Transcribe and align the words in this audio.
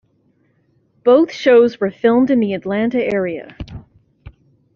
Both 1.03 1.31
shows 1.31 1.79
were 1.79 1.91
filmed 1.91 2.31
in 2.31 2.39
the 2.39 2.55
Atlanta 2.55 2.97
area. 2.97 3.55